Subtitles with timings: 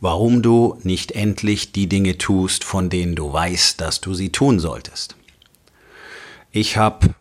[0.00, 4.58] warum du nicht endlich die Dinge tust, von denen du weißt, dass du sie tun
[4.60, 5.16] solltest.
[6.50, 7.14] Ich habe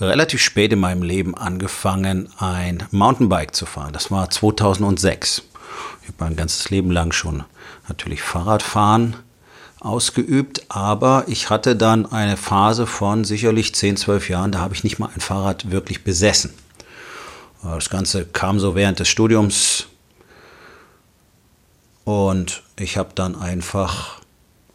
[0.00, 3.92] relativ spät in meinem Leben angefangen, ein Mountainbike zu fahren.
[3.92, 5.42] Das war 2006.
[6.02, 7.44] Ich habe mein ganzes Leben lang schon
[7.88, 9.16] natürlich Fahrradfahren
[9.80, 14.82] ausgeübt, aber ich hatte dann eine Phase von sicherlich 10, 12 Jahren, da habe ich
[14.82, 16.54] nicht mal ein Fahrrad wirklich besessen.
[17.62, 19.86] Das Ganze kam so während des Studiums
[22.04, 24.20] und ich habe dann einfach,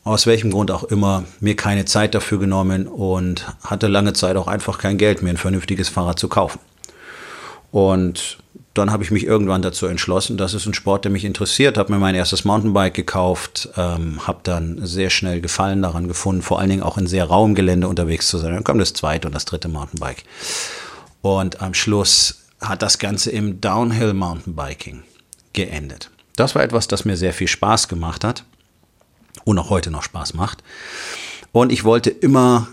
[0.04, 4.48] aus welchem Grund auch immer, mir keine Zeit dafür genommen und hatte lange Zeit auch
[4.48, 6.60] einfach kein Geld, mir ein vernünftiges Fahrrad zu kaufen.
[7.72, 8.38] Und
[8.74, 11.92] dann habe ich mich irgendwann dazu entschlossen, das ist ein Sport, der mich interessiert, habe
[11.92, 16.70] mir mein erstes Mountainbike gekauft, ähm, habe dann sehr schnell Gefallen daran gefunden, vor allen
[16.70, 18.54] Dingen auch in sehr rauem Gelände unterwegs zu sein.
[18.54, 20.24] Dann kam das zweite und das dritte Mountainbike.
[21.22, 25.04] Und am Schluss hat das Ganze im Downhill Mountainbiking
[25.54, 26.10] geendet.
[26.40, 28.46] Das war etwas, das mir sehr viel Spaß gemacht hat
[29.44, 30.64] und auch heute noch Spaß macht.
[31.52, 32.70] Und ich wollte immer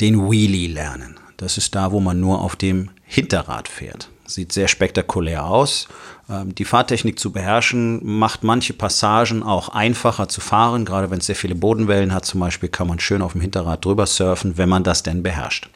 [0.00, 1.20] den Wheelie lernen.
[1.36, 4.08] Das ist da, wo man nur auf dem Hinterrad fährt.
[4.24, 5.88] Sieht sehr spektakulär aus.
[6.30, 10.86] Ähm, die Fahrtechnik zu beherrschen macht manche Passagen auch einfacher zu fahren.
[10.86, 13.84] Gerade wenn es sehr viele Bodenwellen hat zum Beispiel, kann man schön auf dem Hinterrad
[13.84, 15.68] drüber surfen, wenn man das denn beherrscht.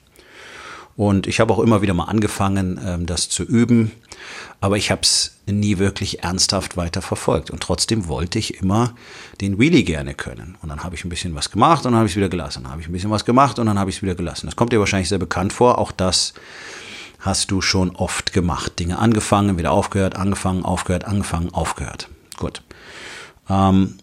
[0.97, 3.93] Und ich habe auch immer wieder mal angefangen, ähm, das zu üben,
[4.61, 7.51] aber ich habe es nie wirklich ernsthaft weiter verfolgt.
[7.51, 8.95] Und trotzdem wollte ich immer
[9.41, 10.57] den Wheelie gerne können.
[10.63, 12.63] Und dann habe ich ein bisschen was gemacht und dann habe ich es wieder gelassen.
[12.63, 14.47] Dann habe ich ein bisschen was gemacht und dann habe ich es wieder gelassen.
[14.47, 15.79] Das kommt dir wahrscheinlich sehr bekannt vor.
[15.79, 16.33] Auch das
[17.21, 18.79] hast du schon oft gemacht.
[18.79, 22.09] Dinge angefangen, wieder aufgehört, angefangen, aufgehört, angefangen, aufgehört.
[22.39, 22.63] Gut.
[23.51, 23.99] Ähm,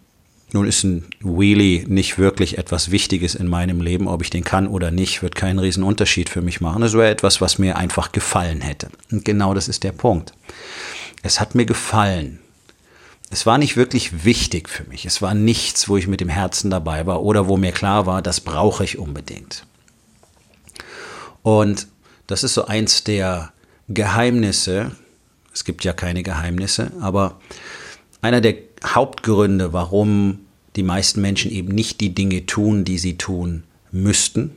[0.53, 4.07] nun ist ein Wheelie nicht wirklich etwas Wichtiges in meinem Leben.
[4.07, 6.83] Ob ich den kann oder nicht, wird keinen riesen Unterschied für mich machen.
[6.83, 8.89] Es wäre etwas, was mir einfach gefallen hätte.
[9.11, 10.33] Und genau das ist der Punkt.
[11.23, 12.39] Es hat mir gefallen.
[13.31, 15.07] Es war nicht wirklich wichtig für mich.
[15.07, 18.21] Es war nichts, wo ich mit dem Herzen dabei war oder wo mir klar war,
[18.21, 19.65] das brauche ich unbedingt.
[21.41, 21.87] Und
[22.27, 23.51] das ist so eins der
[23.89, 24.91] Geheimnisse.
[25.51, 27.39] Es gibt ja keine Geheimnisse, aber
[28.21, 28.53] einer der
[28.85, 30.39] Hauptgründe, warum
[30.75, 34.51] die meisten Menschen eben nicht die Dinge tun, die sie tun müssten,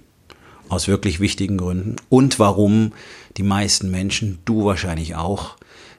[0.68, 2.92] aus wirklich wichtigen Gründen, und warum
[3.36, 5.56] die meisten Menschen, du wahrscheinlich auch,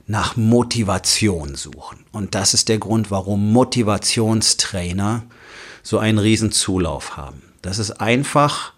[0.08, 2.00] nach Motivation suchen.
[2.12, 5.24] Und das ist der Grund, warum Motivationstrainer
[5.84, 7.42] so einen riesen Zulauf haben.
[7.62, 8.74] Das ist einfach,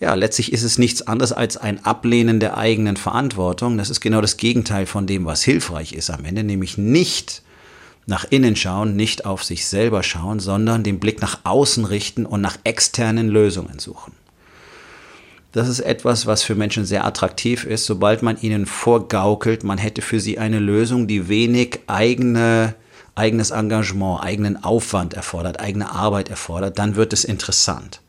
[0.00, 3.78] ja, letztlich ist es nichts anderes als ein Ablehnen der eigenen Verantwortung.
[3.78, 7.42] Das ist genau das Gegenteil von dem, was hilfreich ist am Ende, nämlich nicht
[8.08, 12.40] nach innen schauen, nicht auf sich selber schauen, sondern den Blick nach außen richten und
[12.40, 14.14] nach externen Lösungen suchen.
[15.52, 20.00] Das ist etwas, was für Menschen sehr attraktiv ist, sobald man ihnen vorgaukelt, man hätte
[20.00, 22.74] für sie eine Lösung, die wenig eigene,
[23.14, 28.00] eigenes Engagement, eigenen Aufwand erfordert, eigene Arbeit erfordert, dann wird es interessant.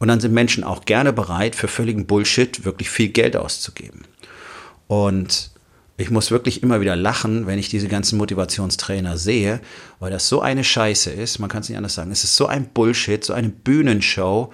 [0.00, 4.02] Und dann sind Menschen auch gerne bereit, für völligen Bullshit wirklich viel Geld auszugeben.
[4.88, 5.50] Und
[6.00, 9.60] ich muss wirklich immer wieder lachen, wenn ich diese ganzen Motivationstrainer sehe,
[9.98, 11.38] weil das so eine Scheiße ist.
[11.38, 12.10] Man kann es nicht anders sagen.
[12.10, 14.52] Es ist so ein Bullshit, so eine Bühnenshow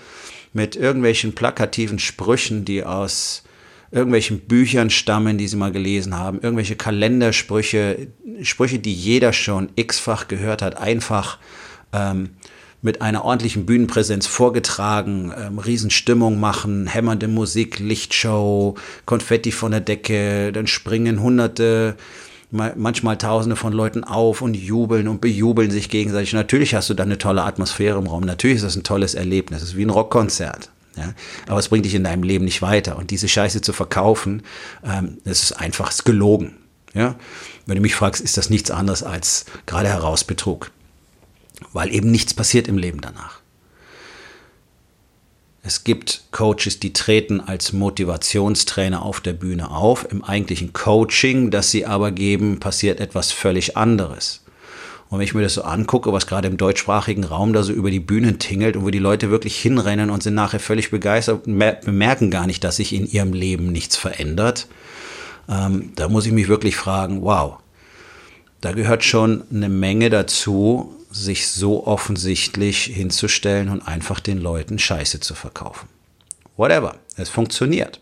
[0.52, 3.44] mit irgendwelchen plakativen Sprüchen, die aus
[3.92, 8.08] irgendwelchen Büchern stammen, die sie mal gelesen haben, irgendwelche Kalendersprüche,
[8.42, 11.38] Sprüche, die jeder schon x-fach gehört hat, einfach
[11.92, 12.30] ähm,
[12.86, 18.76] mit einer ordentlichen Bühnenpräsenz vorgetragen, ähm, Riesenstimmung machen, hämmernde Musik, Lichtshow,
[19.06, 21.96] Konfetti von der Decke, dann springen hunderte,
[22.52, 26.32] manchmal tausende von Leuten auf und jubeln und bejubeln sich gegenseitig.
[26.32, 29.62] Natürlich hast du dann eine tolle Atmosphäre im Raum, natürlich ist das ein tolles Erlebnis,
[29.62, 30.70] es ist wie ein Rockkonzert.
[30.96, 31.12] Ja,
[31.48, 32.96] aber es bringt dich in deinem Leben nicht weiter.
[32.96, 34.44] Und diese Scheiße zu verkaufen,
[34.82, 36.56] ähm, das ist einfach ist gelogen.
[36.94, 37.16] Ja?
[37.66, 40.70] Wenn du mich fragst, ist das nichts anderes als gerade heraus Betrug
[41.72, 43.40] weil eben nichts passiert im Leben danach.
[45.62, 50.06] Es gibt Coaches, die treten als Motivationstrainer auf der Bühne auf.
[50.12, 54.44] Im eigentlichen Coaching, das sie aber geben, passiert etwas völlig anderes.
[55.08, 57.90] Und wenn ich mir das so angucke, was gerade im deutschsprachigen Raum da so über
[57.90, 61.58] die Bühnen tingelt und wo die Leute wirklich hinrennen und sind nachher völlig begeistert und
[61.84, 64.68] bemerken gar nicht, dass sich in ihrem Leben nichts verändert,
[65.48, 67.58] ähm, da muss ich mich wirklich fragen, wow,
[68.60, 75.20] da gehört schon eine Menge dazu, sich so offensichtlich hinzustellen und einfach den Leuten Scheiße
[75.20, 75.88] zu verkaufen.
[76.56, 76.96] Whatever.
[77.16, 78.00] Es funktioniert.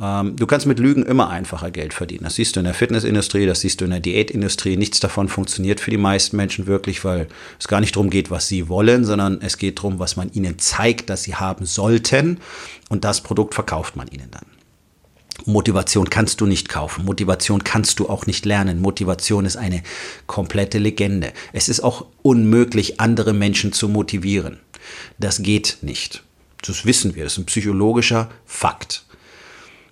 [0.00, 2.24] Ähm, du kannst mit Lügen immer einfacher Geld verdienen.
[2.24, 4.76] Das siehst du in der Fitnessindustrie, das siehst du in der Diätindustrie.
[4.76, 7.28] Nichts davon funktioniert für die meisten Menschen wirklich, weil
[7.58, 10.58] es gar nicht darum geht, was sie wollen, sondern es geht darum, was man ihnen
[10.58, 12.40] zeigt, dass sie haben sollten.
[12.88, 14.46] Und das Produkt verkauft man ihnen dann.
[15.46, 17.04] Motivation kannst du nicht kaufen.
[17.04, 18.80] Motivation kannst du auch nicht lernen.
[18.80, 19.82] Motivation ist eine
[20.26, 21.32] komplette Legende.
[21.52, 24.58] Es ist auch unmöglich, andere Menschen zu motivieren.
[25.18, 26.22] Das geht nicht.
[26.62, 27.24] Das wissen wir.
[27.24, 29.04] Das ist ein psychologischer Fakt.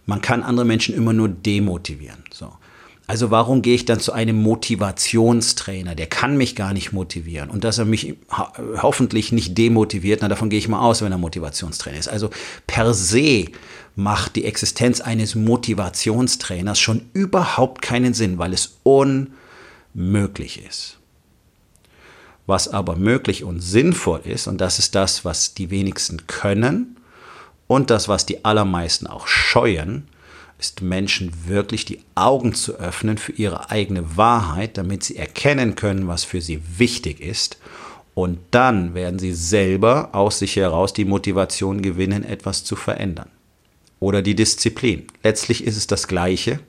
[0.06, 2.25] Man kann andere Menschen immer nur demotivieren.
[2.33, 2.53] So.
[3.08, 5.94] Also warum gehe ich dann zu einem Motivationstrainer?
[5.94, 7.49] Der kann mich gar nicht motivieren.
[7.49, 8.16] Und dass er mich
[8.82, 12.08] hoffentlich nicht demotiviert, na davon gehe ich mal aus, wenn er Motivationstrainer ist.
[12.08, 12.28] Also
[12.66, 13.46] per se
[13.96, 20.99] macht die Existenz eines Motivationstrainers schon überhaupt keinen Sinn, weil es unmöglich ist.
[22.44, 26.99] Was aber möglich und sinnvoll ist, und das ist das, was die wenigsten können
[27.69, 30.08] und das, was die allermeisten auch scheuen,
[30.58, 36.08] ist Menschen wirklich die Augen zu öffnen für ihre eigene Wahrheit, damit sie erkennen können,
[36.08, 37.58] was für sie wichtig ist.
[38.14, 43.31] Und dann werden sie selber aus sich heraus die Motivation gewinnen, etwas zu verändern
[44.00, 45.06] oder die Disziplin.
[45.22, 46.61] Letztlich ist es das Gleiche,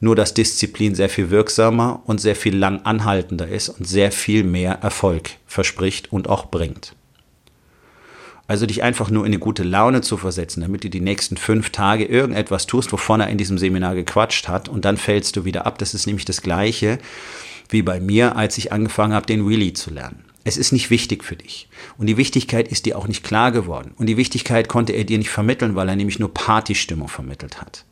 [0.00, 4.44] nur dass Disziplin sehr viel wirksamer und sehr viel lang anhaltender ist und sehr viel
[4.44, 6.94] mehr Erfolg verspricht und auch bringt.
[8.50, 11.70] Also dich einfach nur in eine gute Laune zu versetzen, damit du die nächsten fünf
[11.70, 15.66] Tage irgendetwas tust, wovon er in diesem Seminar gequatscht hat und dann fällst du wieder
[15.66, 15.78] ab.
[15.78, 16.98] Das ist nämlich das Gleiche
[17.68, 20.24] wie bei mir, als ich angefangen habe, den Wheelie zu lernen.
[20.42, 21.68] Es ist nicht wichtig für dich.
[21.96, 23.92] Und die Wichtigkeit ist dir auch nicht klar geworden.
[23.96, 27.84] Und die Wichtigkeit konnte er dir nicht vermitteln, weil er nämlich nur Partystimmung vermittelt hat.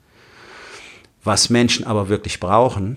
[1.23, 2.97] Was Menschen aber wirklich brauchen,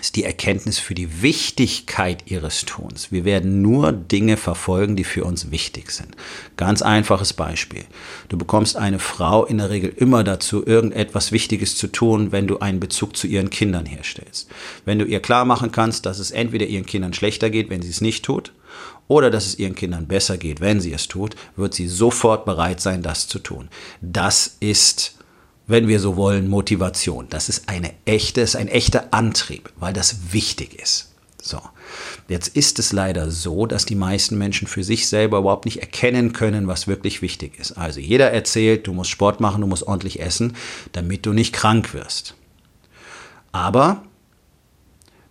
[0.00, 3.12] ist die Erkenntnis für die Wichtigkeit ihres Tuns.
[3.12, 6.16] Wir werden nur Dinge verfolgen, die für uns wichtig sind.
[6.56, 7.84] Ganz einfaches Beispiel.
[8.28, 12.58] Du bekommst eine Frau in der Regel immer dazu, irgendetwas Wichtiges zu tun, wenn du
[12.58, 14.48] einen Bezug zu ihren Kindern herstellst.
[14.84, 17.90] Wenn du ihr klar machen kannst, dass es entweder ihren Kindern schlechter geht, wenn sie
[17.90, 18.52] es nicht tut,
[19.08, 22.80] oder dass es ihren Kindern besser geht, wenn sie es tut, wird sie sofort bereit
[22.80, 23.68] sein, das zu tun.
[24.00, 25.18] Das ist
[25.66, 27.26] wenn wir so wollen, Motivation.
[27.30, 31.12] Das ist eine echte, ist ein echter Antrieb, weil das wichtig ist.
[31.40, 31.60] So.
[32.28, 36.32] Jetzt ist es leider so, dass die meisten Menschen für sich selber überhaupt nicht erkennen
[36.32, 37.72] können, was wirklich wichtig ist.
[37.72, 40.54] Also jeder erzählt, du musst Sport machen, du musst ordentlich essen,
[40.92, 42.34] damit du nicht krank wirst.
[43.50, 44.04] Aber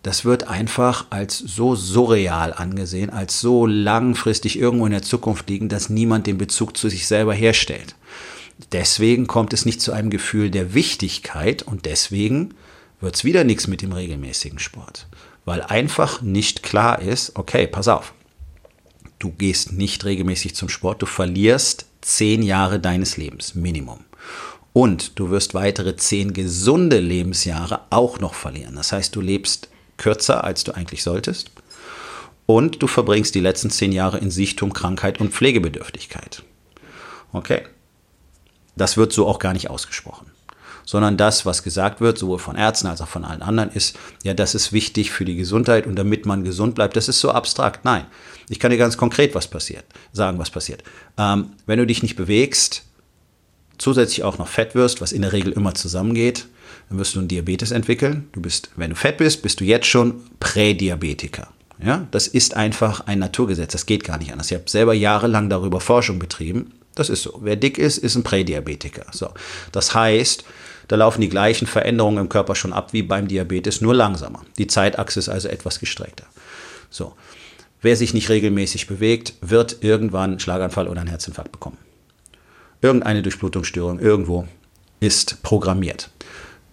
[0.02, 5.68] das wird einfach als so surreal angesehen, als so langfristig irgendwo in der Zukunft liegen,
[5.68, 7.94] dass niemand den Bezug zu sich selber herstellt.
[8.72, 12.54] Deswegen kommt es nicht zu einem Gefühl der Wichtigkeit und deswegen
[13.00, 15.06] wird es wieder nichts mit dem regelmäßigen Sport.
[15.44, 18.14] Weil einfach nicht klar ist, okay, pass auf,
[19.18, 24.04] du gehst nicht regelmäßig zum Sport, du verlierst zehn Jahre deines Lebens, Minimum.
[24.72, 28.76] Und du wirst weitere zehn gesunde Lebensjahre auch noch verlieren.
[28.76, 31.50] Das heißt, du lebst kürzer, als du eigentlich solltest.
[32.46, 36.42] Und du verbringst die letzten zehn Jahre in Sichtum, Krankheit und Pflegebedürftigkeit.
[37.32, 37.62] Okay,
[38.76, 40.26] das wird so auch gar nicht ausgesprochen.
[40.84, 44.34] Sondern das, was gesagt wird, sowohl von Ärzten als auch von allen anderen, ist, ja,
[44.34, 46.96] das ist wichtig für die Gesundheit und damit man gesund bleibt.
[46.96, 47.84] Das ist so abstrakt.
[47.84, 48.04] Nein.
[48.48, 50.82] Ich kann dir ganz konkret was passiert, sagen, was passiert.
[51.16, 52.84] Ähm, wenn du dich nicht bewegst,
[53.78, 56.46] zusätzlich auch noch fett wirst, was in der Regel immer zusammengeht,
[56.88, 58.28] dann wirst du einen Diabetes entwickeln.
[58.32, 61.48] Du bist, wenn du fett bist, bist du jetzt schon Prädiabetiker.
[61.84, 63.72] Ja, das ist einfach ein Naturgesetz.
[63.72, 64.50] Das geht gar nicht anders.
[64.50, 66.72] Ich habe selber jahrelang darüber Forschung betrieben.
[66.94, 67.38] Das ist so.
[67.42, 69.06] Wer dick ist, ist ein Prädiabetiker.
[69.12, 69.30] So.
[69.72, 70.44] Das heißt,
[70.88, 74.42] da laufen die gleichen Veränderungen im Körper schon ab wie beim Diabetes, nur langsamer.
[74.58, 76.26] Die Zeitachse ist also etwas gestreckter.
[76.90, 77.14] So.
[77.80, 81.78] Wer sich nicht regelmäßig bewegt, wird irgendwann einen Schlaganfall oder einen Herzinfarkt bekommen.
[82.80, 84.46] Irgendeine Durchblutungsstörung irgendwo
[85.00, 86.10] ist programmiert.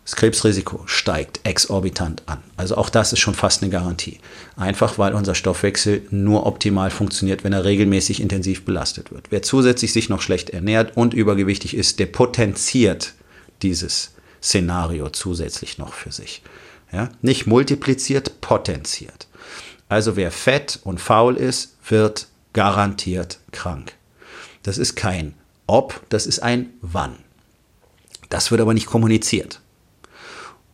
[0.10, 2.39] Das Krebsrisiko steigt exorbitant an.
[2.58, 4.18] Also auch das ist schon fast eine Garantie.
[4.56, 9.28] Einfach weil unser Stoffwechsel nur optimal funktioniert, wenn er regelmäßig intensiv belastet wird.
[9.30, 13.13] Wer zusätzlich sich noch schlecht ernährt und übergewichtig ist, der potenziert
[13.62, 16.42] dieses Szenario zusätzlich noch für sich.
[16.92, 17.10] Ja?
[17.22, 19.28] Nicht multipliziert, potenziert.
[19.89, 23.94] Also wer fett und faul ist, wird garantiert krank.
[24.63, 25.36] Das ist kein
[25.68, 27.16] ob, das ist ein wann.
[28.30, 29.62] Das wird aber nicht kommuniziert.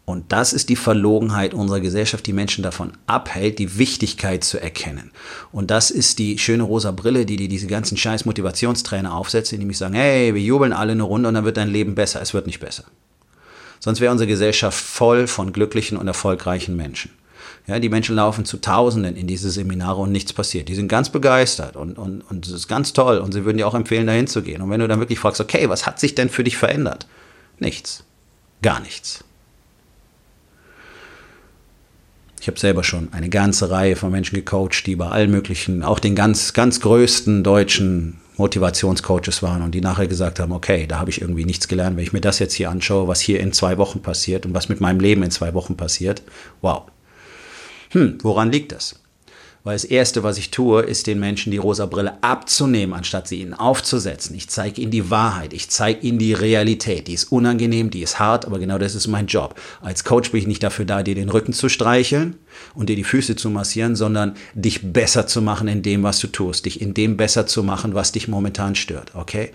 [0.06, 5.12] Und das ist die Verlogenheit unserer Gesellschaft, die Menschen davon abhält, die Wichtigkeit zu erkennen.
[5.52, 9.60] Und das ist die schöne rosa Brille, die, die diese ganzen scheiß Motivationstrainer aufsetzen, die
[9.60, 12.22] nämlich sagen, hey, wir jubeln alle eine Runde und dann wird dein Leben besser.
[12.22, 12.84] Es wird nicht besser.
[13.80, 17.12] Sonst wäre unsere Gesellschaft voll von glücklichen und erfolgreichen Menschen.
[17.68, 20.70] Ja, die Menschen laufen zu Tausenden in diese Seminare und nichts passiert.
[20.70, 23.68] Die sind ganz begeistert und, und, und es ist ganz toll und sie würden dir
[23.68, 24.62] auch empfehlen, dahin zu gehen.
[24.62, 27.08] Und wenn du dann wirklich fragst, okay, was hat sich denn für dich verändert?
[27.58, 28.04] Nichts.
[28.62, 29.25] Gar nichts.
[32.46, 35.98] Ich habe selber schon eine ganze Reihe von Menschen gecoacht, die bei allen möglichen, auch
[35.98, 41.10] den ganz, ganz größten deutschen Motivationscoaches waren und die nachher gesagt haben, okay, da habe
[41.10, 43.80] ich irgendwie nichts gelernt, wenn ich mir das jetzt hier anschaue, was hier in zwei
[43.80, 46.22] Wochen passiert und was mit meinem Leben in zwei Wochen passiert.
[46.62, 46.84] Wow.
[47.90, 49.00] Hm, woran liegt das?
[49.66, 53.42] Weil das Erste, was ich tue, ist den Menschen die rosa Brille abzunehmen, anstatt sie
[53.42, 54.36] ihnen aufzusetzen.
[54.36, 57.08] Ich zeige ihnen die Wahrheit, ich zeige ihnen die Realität.
[57.08, 59.60] Die ist unangenehm, die ist hart, aber genau das ist mein Job.
[59.82, 62.36] Als Coach bin ich nicht dafür da, dir den Rücken zu streicheln
[62.76, 66.28] und dir die Füße zu massieren, sondern dich besser zu machen in dem, was du
[66.28, 66.68] tust.
[66.68, 69.16] Dich in dem besser zu machen, was dich momentan stört.
[69.16, 69.50] Okay?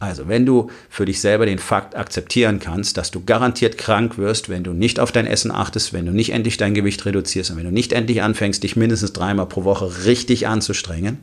[0.00, 4.48] Also, wenn du für dich selber den Fakt akzeptieren kannst, dass du garantiert krank wirst,
[4.48, 7.56] wenn du nicht auf dein Essen achtest, wenn du nicht endlich dein Gewicht reduzierst und
[7.56, 11.18] wenn du nicht endlich anfängst, dich mindestens dreimal pro Woche richtig anzustrengen,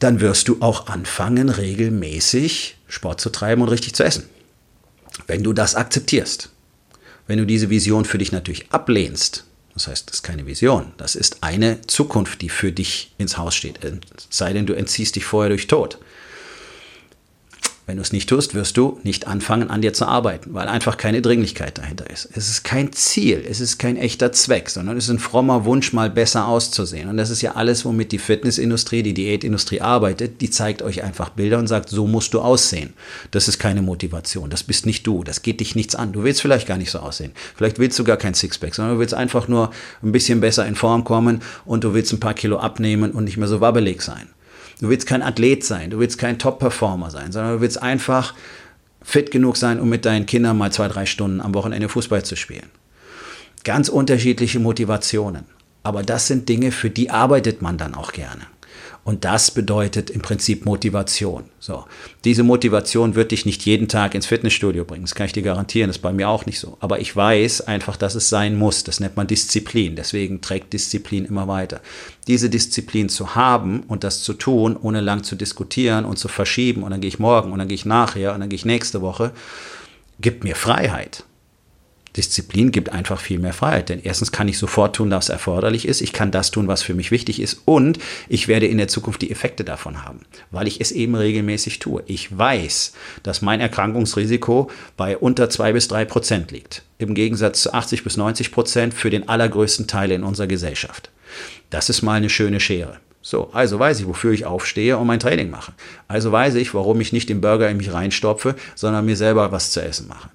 [0.00, 4.24] dann wirst du auch anfangen, regelmäßig Sport zu treiben und richtig zu essen.
[5.26, 6.50] Wenn du das akzeptierst.
[7.26, 9.44] Wenn du diese Vision für dich natürlich ablehnst,
[9.74, 13.54] das heißt, das ist keine Vision, das ist eine Zukunft, die für dich ins Haus
[13.54, 13.78] steht.
[14.30, 15.98] Sei denn, du entziehst dich vorher durch Tod.
[17.90, 20.96] Wenn du es nicht tust, wirst du nicht anfangen, an dir zu arbeiten, weil einfach
[20.96, 22.28] keine Dringlichkeit dahinter ist.
[22.36, 25.92] Es ist kein Ziel, es ist kein echter Zweck, sondern es ist ein frommer Wunsch,
[25.92, 27.08] mal besser auszusehen.
[27.08, 30.40] Und das ist ja alles, womit die Fitnessindustrie, die Diätindustrie arbeitet.
[30.40, 32.92] Die zeigt euch einfach Bilder und sagt, so musst du aussehen.
[33.32, 36.12] Das ist keine Motivation, das bist nicht du, das geht dich nichts an.
[36.12, 37.32] Du willst vielleicht gar nicht so aussehen.
[37.56, 39.72] Vielleicht willst du gar kein Sixpack, sondern du willst einfach nur
[40.04, 43.36] ein bisschen besser in Form kommen und du willst ein paar Kilo abnehmen und nicht
[43.36, 44.28] mehr so wabbelig sein.
[44.80, 48.34] Du willst kein Athlet sein, du willst kein Top-Performer sein, sondern du willst einfach
[49.02, 52.36] fit genug sein, um mit deinen Kindern mal zwei, drei Stunden am Wochenende Fußball zu
[52.36, 52.70] spielen.
[53.64, 55.44] Ganz unterschiedliche Motivationen.
[55.82, 58.42] Aber das sind Dinge, für die arbeitet man dann auch gerne.
[59.02, 61.44] Und das bedeutet im Prinzip Motivation.
[61.58, 61.84] So.
[62.24, 65.04] Diese Motivation wird dich nicht jeden Tag ins Fitnessstudio bringen.
[65.04, 65.88] Das kann ich dir garantieren.
[65.88, 66.76] Das ist bei mir auch nicht so.
[66.80, 68.84] Aber ich weiß einfach, dass es sein muss.
[68.84, 69.96] Das nennt man Disziplin.
[69.96, 71.80] Deswegen trägt Disziplin immer weiter.
[72.26, 76.82] Diese Disziplin zu haben und das zu tun, ohne lang zu diskutieren und zu verschieben.
[76.82, 79.00] Und dann gehe ich morgen und dann gehe ich nachher und dann gehe ich nächste
[79.00, 79.32] Woche,
[80.20, 81.24] gibt mir Freiheit.
[82.16, 83.88] Disziplin gibt einfach viel mehr Freiheit.
[83.88, 86.00] Denn erstens kann ich sofort tun, was erforderlich ist.
[86.00, 87.62] Ich kann das tun, was für mich wichtig ist.
[87.64, 87.98] Und
[88.28, 92.02] ich werde in der Zukunft die Effekte davon haben, weil ich es eben regelmäßig tue.
[92.06, 96.82] Ich weiß, dass mein Erkrankungsrisiko bei unter zwei bis drei Prozent liegt.
[96.98, 101.10] Im Gegensatz zu 80 bis 90 Prozent für den allergrößten Teil in unserer Gesellschaft.
[101.70, 102.98] Das ist mal eine schöne Schere.
[103.22, 105.72] So, also weiß ich, wofür ich aufstehe und mein Training mache.
[106.08, 109.72] Also weiß ich, warum ich nicht den Burger in mich reinstopfe, sondern mir selber was
[109.72, 110.30] zu essen mache.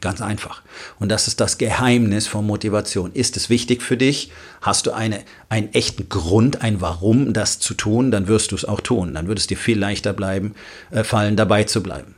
[0.00, 0.62] Ganz einfach.
[1.00, 3.12] Und das ist das Geheimnis von Motivation.
[3.12, 4.30] Ist es wichtig für dich?
[4.60, 8.10] Hast du eine, einen echten Grund, ein Warum, das zu tun?
[8.10, 9.14] Dann wirst du es auch tun.
[9.14, 10.54] Dann wird es dir viel leichter bleiben,
[10.90, 12.14] äh, fallen, dabei zu bleiben.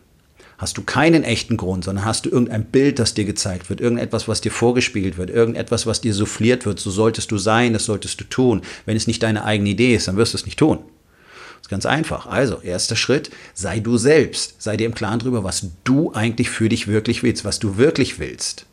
[0.59, 4.29] Hast du keinen echten Grund, sondern hast du irgendein Bild, das dir gezeigt wird, irgendetwas,
[4.29, 8.21] was dir vorgespiegelt wird, irgendetwas, was dir souffliert wird, so solltest du sein, das solltest
[8.21, 8.61] du tun.
[8.85, 10.81] Wenn es nicht deine eigene Idee ist, dann wirst du es nicht tun.
[11.61, 12.27] Das ist ganz einfach.
[12.27, 14.61] Also, erster Schritt, sei du selbst.
[14.63, 18.19] Sei dir im Klaren darüber, was du eigentlich für dich wirklich willst, was du wirklich
[18.19, 18.67] willst.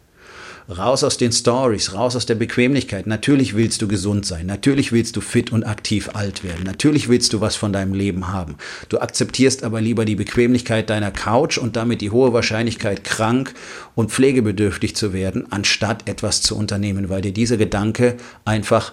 [0.70, 3.08] Raus aus den Stories, raus aus der Bequemlichkeit.
[3.08, 4.46] Natürlich willst du gesund sein.
[4.48, 6.64] Natürlich willst du fit und aktiv alt werden.
[6.66, 8.58] Natürlich willst du was von deinem Leben haben.
[8.90, 13.54] Du akzeptierst aber lieber die Bequemlichkeit deiner Couch und damit die hohe Wahrscheinlichkeit, krank
[13.96, 18.92] und pflegebedürftig zu werden, anstatt etwas zu unternehmen, weil dir dieser Gedanke einfach,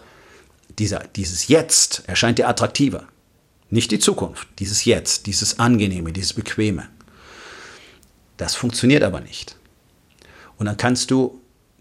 [0.79, 3.09] dieser, dieses Jetzt erscheint dir attraktiver.
[3.75, 6.87] Nicht die Zukunft, dieses Jetzt, dieses Angenehme, dieses Bequeme.
[8.37, 9.57] Das funktioniert aber nicht.
[10.59, 11.41] Und dann kannst du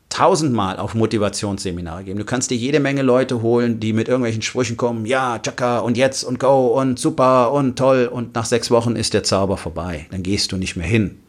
[0.09, 2.17] tausendmal auf Motivationsseminare gehen.
[2.17, 5.95] Du kannst dir jede Menge Leute holen, die mit irgendwelchen Sprüchen kommen, ja, tschakka und
[5.95, 10.07] jetzt und go und super und toll und nach sechs Wochen ist der Zauber vorbei.
[10.09, 11.19] Dann gehst du nicht mehr hin.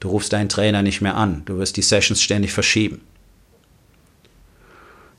[0.00, 1.42] Du rufst deinen Trainer nicht mehr an.
[1.44, 3.02] Du wirst die Sessions ständig verschieben.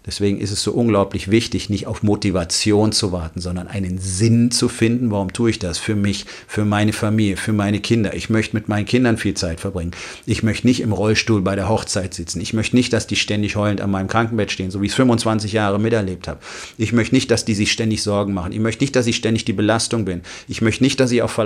[0.09, 4.67] Deswegen ist es so unglaublich wichtig, nicht auf Motivation zu warten, sondern einen Sinn zu
[4.67, 5.11] finden.
[5.11, 5.77] Warum tue ich das?
[5.77, 8.15] Für mich, für meine Familie, für meine Kinder.
[8.15, 9.91] Ich möchte mit meinen Kindern viel Zeit verbringen.
[10.25, 12.41] Ich möchte nicht im Rollstuhl bei der Hochzeit sitzen.
[12.41, 14.95] Ich möchte nicht, dass die ständig heulend an meinem Krankenbett stehen, so wie ich es
[14.95, 16.39] 25 Jahre miterlebt habe.
[16.79, 18.51] Ich möchte nicht, dass die sich ständig Sorgen machen.
[18.51, 20.23] Ich möchte nicht, dass ich ständig die Belastung bin.
[20.47, 21.39] Ich möchte nicht, dass ich auf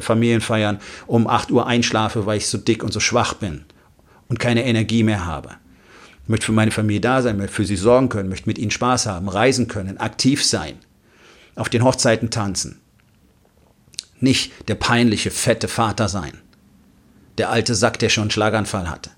[0.00, 3.64] Familienfeiern um 8 Uhr einschlafe, weil ich so dick und so schwach bin
[4.28, 5.52] und keine Energie mehr habe.
[6.26, 9.06] Möchte für meine Familie da sein, möchte für sie sorgen können, möchte mit ihnen Spaß
[9.06, 10.76] haben, reisen können, aktiv sein,
[11.54, 12.80] auf den Hochzeiten tanzen.
[14.20, 16.32] Nicht der peinliche, fette Vater sein.
[17.36, 19.10] Der alte Sack, der schon einen Schlaganfall hatte.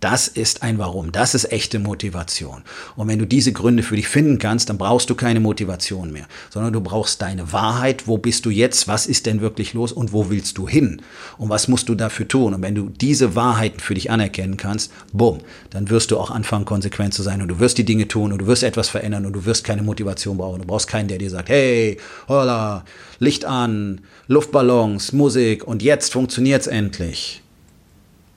[0.00, 1.10] Das ist ein Warum.
[1.10, 2.62] Das ist echte Motivation.
[2.94, 6.26] Und wenn du diese Gründe für dich finden kannst, dann brauchst du keine Motivation mehr,
[6.50, 8.06] sondern du brauchst deine Wahrheit.
[8.06, 8.86] Wo bist du jetzt?
[8.86, 9.90] Was ist denn wirklich los?
[9.90, 11.02] Und wo willst du hin?
[11.36, 12.54] Und was musst du dafür tun?
[12.54, 15.38] Und wenn du diese Wahrheiten für dich anerkennen kannst, bumm,
[15.70, 18.38] dann wirst du auch anfangen, konsequent zu sein und du wirst die Dinge tun und
[18.38, 20.60] du wirst etwas verändern und du wirst keine Motivation brauchen.
[20.60, 22.84] Du brauchst keinen, der dir sagt, hey, holla,
[23.18, 27.42] Licht an, Luftballons, Musik und jetzt funktioniert's endlich.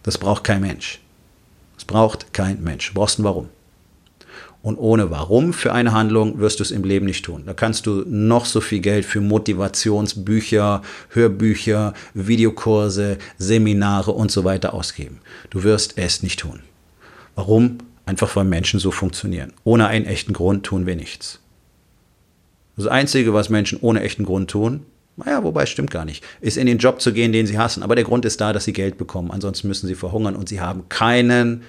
[0.01, 0.99] Das braucht kein Mensch.
[1.81, 2.89] Es braucht kein Mensch.
[2.89, 3.49] Du brauchst ein Warum.
[4.61, 7.41] Und ohne Warum für eine Handlung wirst du es im Leben nicht tun.
[7.47, 14.75] Da kannst du noch so viel Geld für Motivationsbücher, Hörbücher, Videokurse, Seminare und so weiter
[14.75, 15.21] ausgeben.
[15.49, 16.59] Du wirst es nicht tun.
[17.33, 17.79] Warum?
[18.05, 19.51] Einfach weil Menschen so funktionieren.
[19.63, 21.39] Ohne einen echten Grund tun wir nichts.
[22.75, 24.85] Das Einzige, was Menschen ohne echten Grund tun,
[25.23, 27.83] naja, wobei stimmt gar nicht, ist in den Job zu gehen, den sie hassen.
[27.83, 29.31] Aber der Grund ist da, dass sie Geld bekommen.
[29.31, 31.63] Ansonsten müssen sie verhungern und sie haben keinen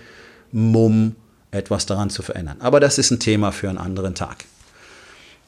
[0.53, 1.17] Mumm,
[1.51, 2.57] etwas daran zu verändern.
[2.61, 4.45] Aber das ist ein Thema für einen anderen Tag.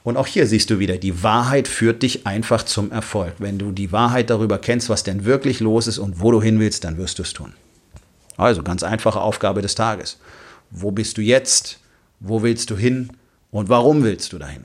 [0.02, 3.34] Und auch hier siehst du wieder, die Wahrheit führt dich einfach zum Erfolg.
[3.38, 6.60] Wenn du die Wahrheit darüber kennst, was denn wirklich los ist und wo du hin
[6.60, 7.54] willst, dann wirst du es tun.
[8.36, 10.18] Also ganz einfache Aufgabe des Tages.
[10.70, 11.78] Wo bist du jetzt?
[12.20, 13.10] Wo willst du hin?
[13.50, 14.64] Und warum willst du dahin?